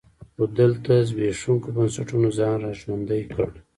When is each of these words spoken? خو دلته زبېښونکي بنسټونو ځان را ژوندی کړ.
خو 0.35 0.43
دلته 0.59 0.91
زبېښونکي 1.09 1.69
بنسټونو 1.75 2.29
ځان 2.37 2.55
را 2.63 2.71
ژوندی 2.81 3.23
کړ. 3.33 3.49